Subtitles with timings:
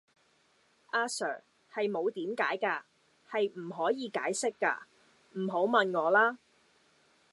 [0.87, 2.83] 阿 sir, 係冇點解架,
[3.29, 4.87] 係唔可以解釋架,
[5.37, 6.39] 唔好問我啦!